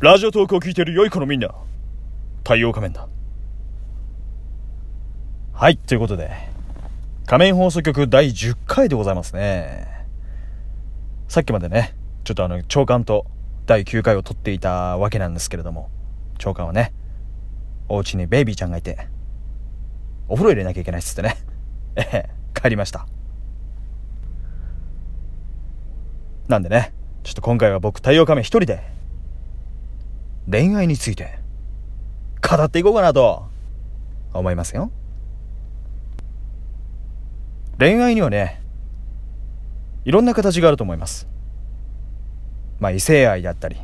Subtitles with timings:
[0.00, 1.52] ラジオトークを聞いている良い子のみんな、
[2.44, 3.08] 太陽仮面だ。
[5.52, 6.30] はい、ということで、
[7.26, 9.88] 仮面放送局第10回でございますね。
[11.26, 13.26] さっきまでね、ちょっとあの、長官と
[13.66, 15.90] 第9回を撮っていたわけなんですけれども、
[16.38, 16.92] 長官はね、
[17.88, 19.08] お家にベイビーちゃんがいて、
[20.28, 21.34] お風呂入れなきゃいけないっつってね、
[21.96, 23.08] ええ、帰りました。
[26.46, 26.92] なんでね、
[27.24, 28.97] ちょっと今回は僕太陽仮面一人で、
[30.50, 31.38] 恋愛について、
[32.40, 33.46] 語っていこうかなと、
[34.32, 34.90] 思いますよ。
[37.78, 38.62] 恋愛にはね、
[40.04, 41.28] いろんな形があると思います。
[42.80, 43.76] まあ、異性愛であったり、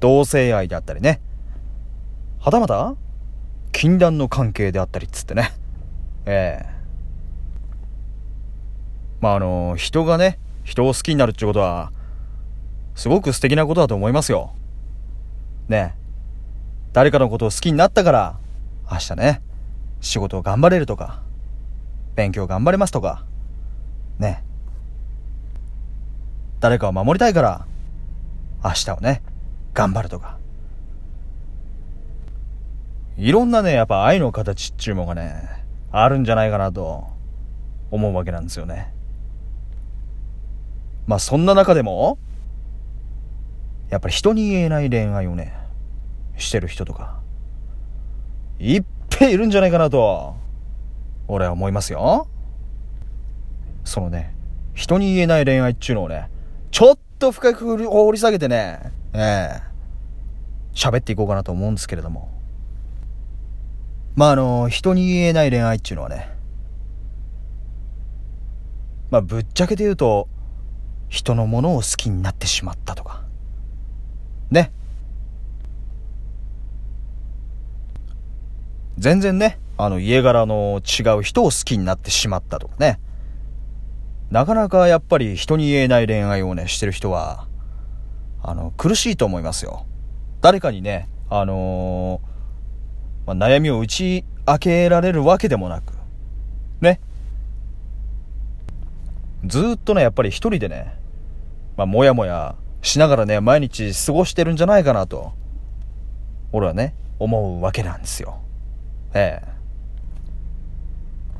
[0.00, 1.20] 同性愛であったりね。
[2.40, 2.96] はたまた、
[3.70, 5.52] 禁断の関係であったりっつってね。
[6.26, 6.74] ええ
[9.20, 11.92] まあ、あの、人がね、人を好きになるってことは、
[12.94, 14.54] すごく素敵なことだと思いますよ。
[15.68, 15.94] ね。
[16.92, 18.38] 誰かのことを好きになったから、
[18.90, 19.42] 明日ね、
[20.00, 21.22] 仕事を頑張れるとか、
[22.14, 23.24] 勉強頑張れますとか、
[24.18, 24.44] ね。
[26.60, 27.66] 誰かを守りたいから、
[28.62, 29.22] 明日をね、
[29.72, 30.38] 頑張るとか。
[33.16, 37.06] いろんなね、やっぱ愛の形っちゅうもがね、あるんじゃないかなと
[37.90, 38.92] 思うわけなんですよね。
[41.06, 42.18] まあそんな中でも、
[43.90, 45.54] やっぱり人に言えない恋愛をね、
[46.36, 47.20] してる人とか、
[48.58, 50.36] いっぺいいるんじゃないかなと、
[51.28, 52.28] 俺は思いますよ。
[53.84, 54.34] そのね、
[54.74, 56.30] 人に言えない恋愛っちゅうのをね、
[56.70, 59.74] ちょっと深く掘り下げてね、ええ
[60.74, 62.30] 喋っていこうかなと思うんですけれども。
[64.16, 66.30] まああの、人に言えない恋愛っちゅうのはね、
[69.10, 70.28] まあぶっちゃけて言うと、
[71.08, 73.23] 人のものを好きになってしまったとか。
[74.50, 74.72] ね。
[78.98, 83.00] 全然ね、あの家柄の違う人を好きになってしまったとかね。
[84.30, 87.46] なかなかやっぱり人に言えない恋愛をね、してる人は、
[88.42, 89.86] あの、苦しいと思いますよ。
[90.40, 92.34] 誰かにね、あのー
[93.26, 95.94] まあ、悩みを打ち明けられるわけでもなく、
[96.80, 97.00] ね。
[99.44, 100.98] ずっとね、やっぱり一人でね、
[101.76, 105.32] まあ、もやもやしながらね、毎日過ごしてるんじゃないかなと、
[106.52, 108.38] 俺はね、思うわけなんですよ。
[109.14, 109.48] ええ。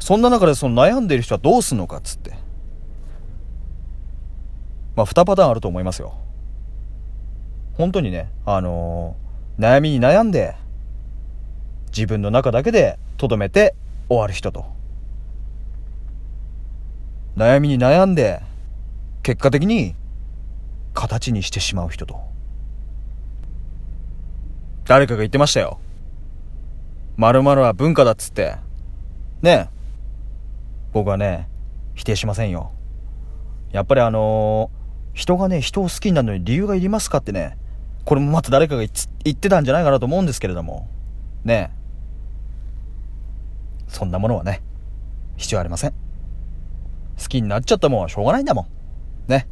[0.00, 2.32] そんな中でその悩んでいる人はどうすんのかっつって。
[4.96, 6.14] まあ、二パターンあると思いますよ。
[7.74, 9.24] 本当にね、あのー
[9.56, 10.56] 悩みに悩んで、
[11.96, 13.76] 自分の中だけで留めて
[14.08, 14.64] 終わる人と。
[17.36, 18.40] 悩みに悩んで、
[19.22, 19.94] 結果的に
[20.94, 22.18] 形にしてしまう人と。
[24.86, 25.78] 誰かが言ってましたよ。
[27.16, 28.56] 〇〇は文化だっつって。
[29.42, 29.68] ねえ。
[30.92, 31.48] 僕はね、
[31.94, 32.72] 否定しませんよ。
[33.72, 34.84] やっぱりあのー
[35.14, 37.56] 人がね、人を好きになるのに理由がいりますかってね、
[38.04, 40.88] これもまた誰かが言ってたんじゃないかなと思うんですけれども。
[41.44, 41.84] ねえ。
[43.88, 44.60] そんなものはね、
[45.36, 45.92] 必要ありません。
[45.92, 48.66] 好きになっちゃったもんはしょうがないんだもん。
[49.30, 49.46] ね。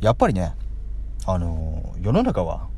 [0.00, 0.54] やっぱりね、
[1.26, 2.68] あのー世の中は、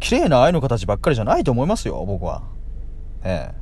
[0.00, 2.42] 綺麗な愛の形ばっかりじゃないと思いますよ、僕は。
[3.22, 3.54] ええ。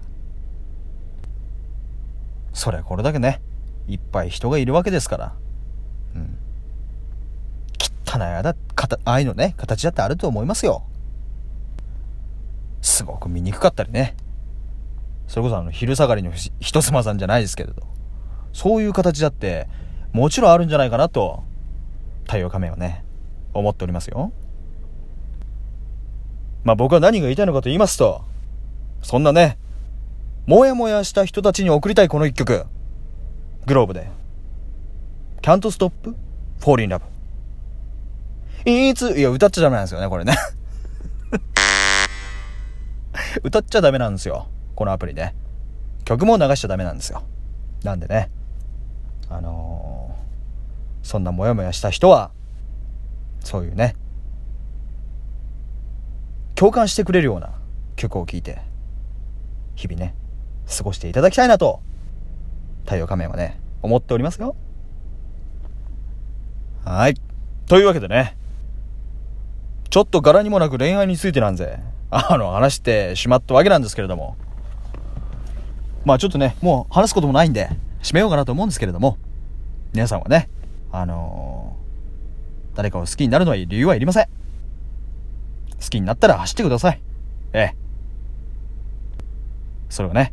[2.52, 3.40] そりゃこれだけね、
[3.86, 5.34] いっぱい人がいるわけですから。
[6.16, 6.38] うん。
[8.04, 8.56] 汚い愛だ、
[9.04, 10.84] 愛のね、形だってあると思いますよ。
[12.80, 14.16] すごく醜かったりね。
[15.28, 17.82] それこそあの、昼下がりのひ人妻さんじゃないですけれど。
[18.52, 19.68] そういう形だって、
[20.12, 21.44] もちろんあるんじゃないかなと、
[22.32, 23.04] 太陽仮面はね、
[23.52, 24.32] 思っておりますよ。
[26.64, 28.22] まあ僕は何が言いたいのかと言いますと、
[29.02, 29.58] そんなね、
[30.46, 32.64] もやもやした人たちに送りたいこの一曲。
[33.66, 34.08] グローブで。
[35.42, 35.92] Can't Stop
[36.58, 37.02] Fall in Love。
[38.64, 40.32] いつ、いや、歌っちゃダメなんですよね、これね。
[43.44, 44.46] 歌っちゃダメなんですよ。
[44.74, 45.34] このアプリね。
[46.06, 47.24] 曲も流しちゃダメなんですよ。
[47.84, 48.30] なんでね。
[49.28, 50.01] あのー
[51.02, 52.30] そんなモヤモヤした人は、
[53.40, 53.96] そういうね、
[56.54, 57.54] 共感してくれるような
[57.96, 58.60] 曲を聴いて、
[59.74, 60.14] 日々ね、
[60.76, 61.80] 過ごしていただきたいなと、
[62.84, 64.54] 太陽仮面はね、思っておりますよ。
[66.84, 67.14] はい。
[67.66, 68.36] というわけでね、
[69.90, 74.36] ちょっと柄にもなく恋愛についてなんぜ、あの、話してしまったわけなんですけれども、
[76.04, 77.70] まあちょっとね、もう話すこともないんで、
[78.02, 79.18] 締めようかなと思うんですけれども、
[79.92, 80.48] 皆さんはね、
[80.92, 81.82] あのー
[82.74, 84.26] 誰かを好きになるのは理由はいりません。
[85.80, 87.02] 好きになったら走ってください。
[87.52, 87.76] ええ。
[89.90, 90.32] それがね、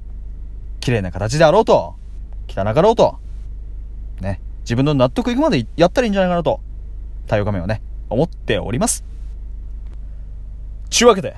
[0.79, 1.95] 綺麗な形であろうと、
[2.47, 3.19] 汚かろうと、
[4.21, 6.61] ね、自分の納得いくまでやったらいいんじゃないかなと、
[7.23, 9.03] 太陽仮面はね、思っております。
[10.89, 11.35] ちゅうわけで、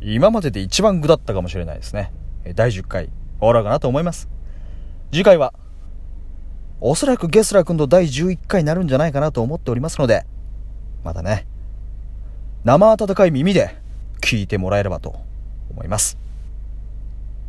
[0.00, 2.12] 今までで一番具だったかもしれないですね。
[2.54, 3.06] 第10回、
[3.40, 4.28] 終わろうかなと思います。
[5.10, 5.52] 次回は、
[6.80, 10.24] おそらくゲスラ君と第11回になるんじゃないかなと思っておりますので、
[11.04, 11.46] またね、
[12.64, 13.76] 生温かい耳で
[14.20, 15.16] 聞いてもらえればと
[15.70, 16.18] 思います。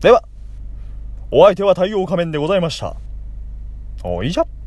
[0.01, 0.23] では、
[1.31, 2.95] お相手は太陽仮面でございました。
[4.03, 4.58] おいじゃ。